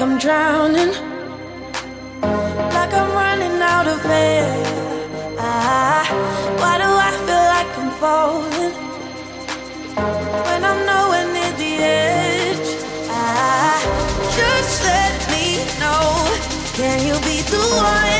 [0.00, 0.92] I'm drowning?
[2.22, 4.48] Like I'm running out of air.
[5.38, 6.08] Ah,
[6.58, 8.74] why do I feel like I'm falling?
[10.46, 12.70] When I'm nowhere near the edge.
[13.10, 13.78] Ah,
[14.38, 15.44] just let me
[15.78, 16.00] know.
[16.72, 18.19] Can you be the one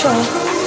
[0.00, 0.57] control.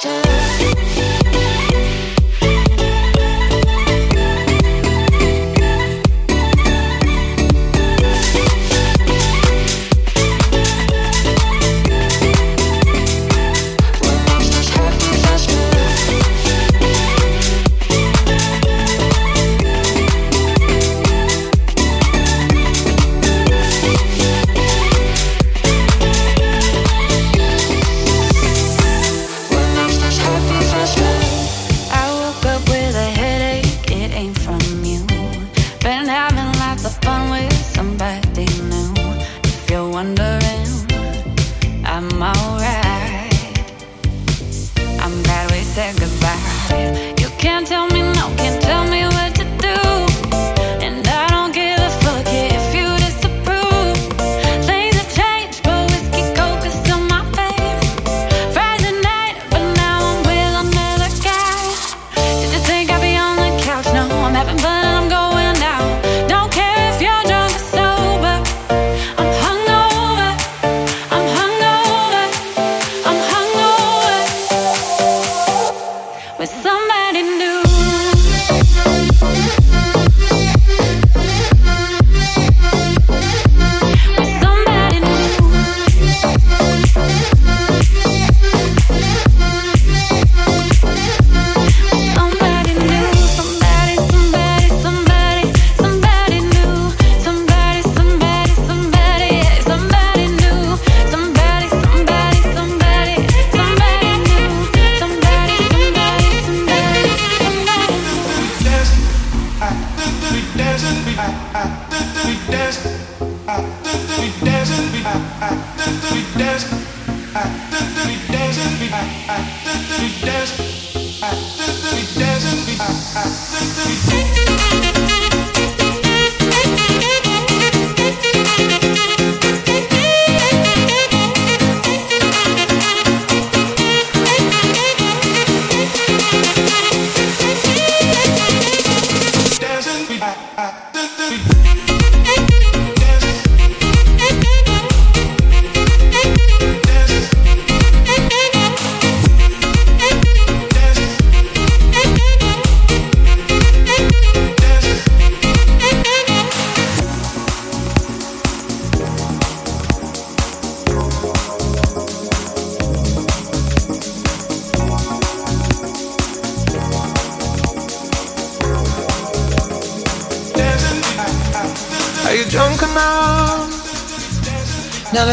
[0.00, 0.37] time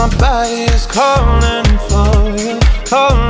[0.00, 3.29] My body is calling for you, calling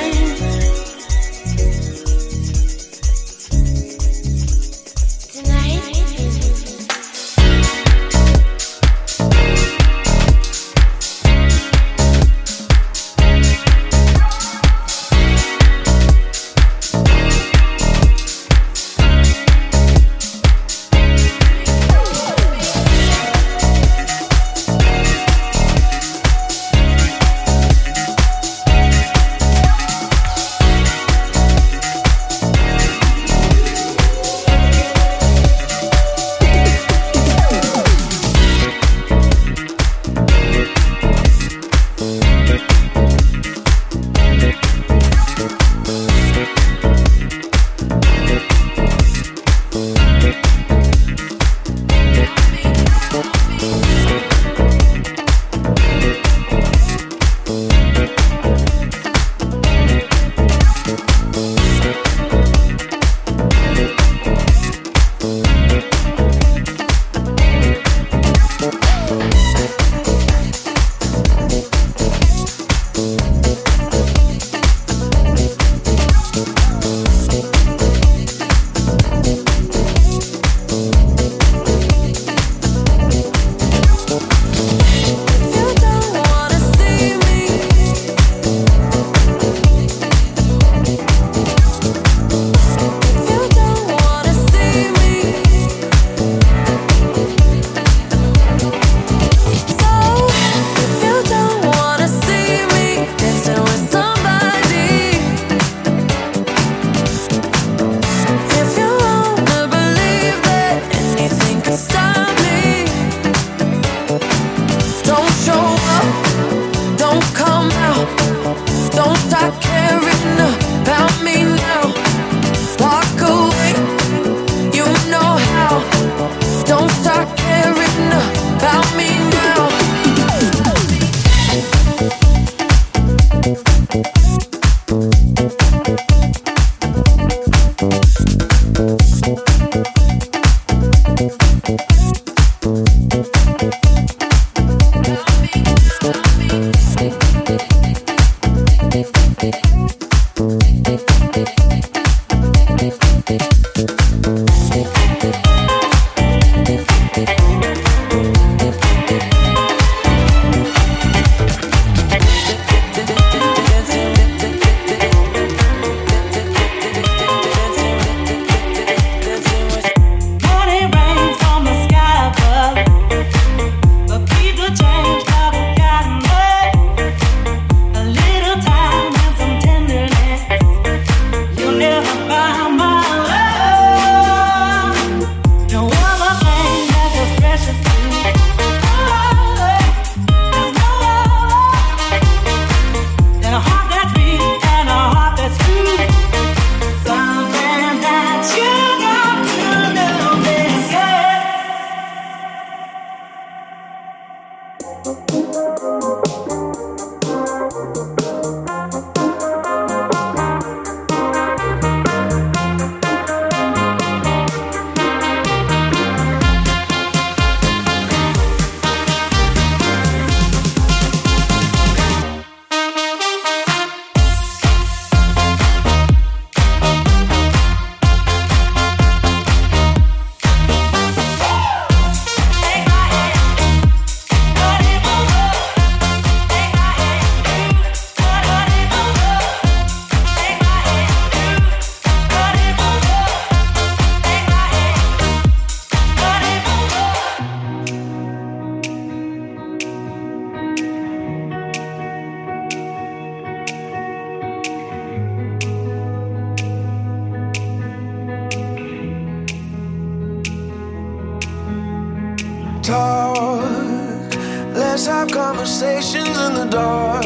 [262.81, 264.35] Talk.
[264.73, 267.25] Let's have conversations in the dark.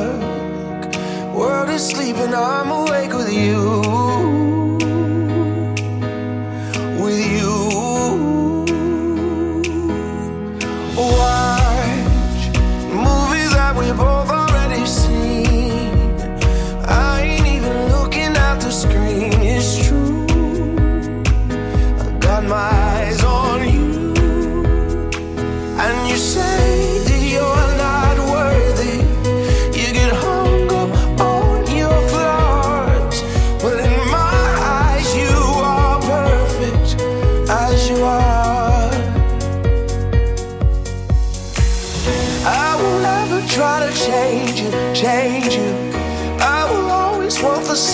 [1.33, 4.44] World is sleeping, I'm awake with you.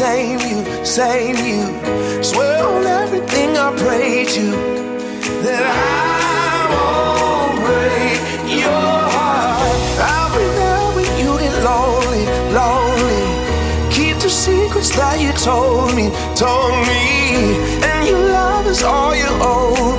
[0.01, 1.61] Same you, same you.
[2.23, 4.45] Swear on everything I pray to
[5.45, 8.19] that I won't break
[8.61, 9.61] your heart.
[10.13, 12.23] I'll be there when you get lonely,
[12.59, 13.25] lonely.
[13.95, 16.09] Keep the secrets that you told me,
[16.45, 17.03] told me.
[17.91, 19.90] And your love is all you owe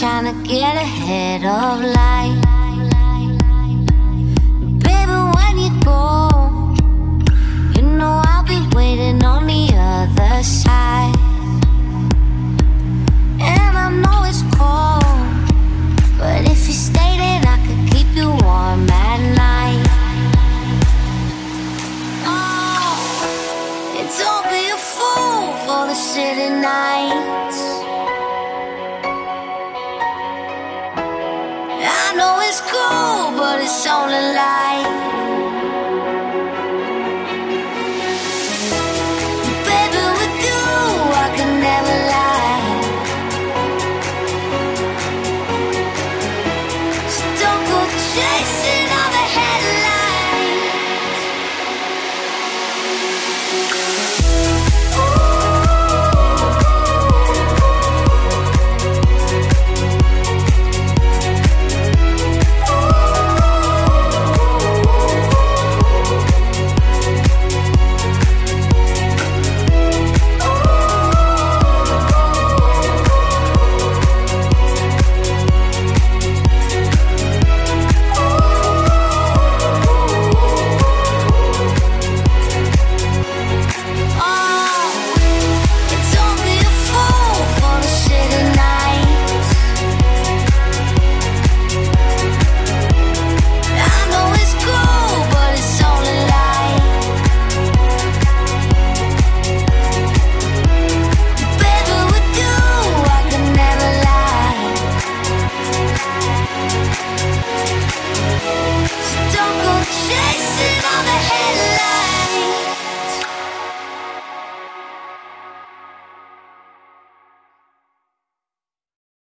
[0.00, 2.39] trying to get ahead of life.